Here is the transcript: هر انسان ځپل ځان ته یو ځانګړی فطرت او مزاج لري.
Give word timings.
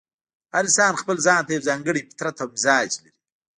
هر 0.53 0.63
انسان 0.67 0.91
ځپل 0.99 1.17
ځان 1.25 1.41
ته 1.47 1.51
یو 1.55 1.65
ځانګړی 1.69 2.01
فطرت 2.09 2.35
او 2.43 2.47
مزاج 2.53 2.89
لري. 3.01 3.11